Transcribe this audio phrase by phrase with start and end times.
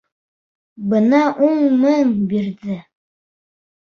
[0.93, 2.79] Бына ун мең бирҙе.